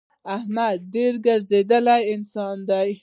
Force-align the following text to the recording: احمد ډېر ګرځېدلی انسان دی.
احمد 0.35 0.77
ډېر 0.95 1.13
ګرځېدلی 1.25 2.01
انسان 2.13 2.57
دی. 2.69 2.89